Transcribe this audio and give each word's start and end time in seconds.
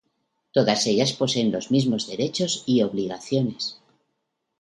Todas 0.55 0.87
ellas 0.87 1.13
poseen 1.13 1.51
los 1.51 1.69
mismos 1.69 2.07
derechos 2.07 2.63
y 2.65 2.81
obligaciones. 2.81 3.79